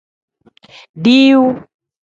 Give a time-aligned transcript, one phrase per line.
[1.03, 1.47] Diiwu.